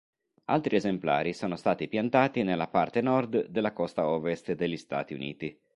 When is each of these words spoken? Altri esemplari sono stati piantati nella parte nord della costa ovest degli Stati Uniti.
Altri 0.45 0.77
esemplari 0.77 1.31
sono 1.31 1.55
stati 1.55 1.87
piantati 1.87 2.41
nella 2.41 2.65
parte 2.67 3.01
nord 3.01 3.45
della 3.49 3.71
costa 3.71 4.07
ovest 4.07 4.53
degli 4.53 4.75
Stati 4.75 5.13
Uniti. 5.13 5.55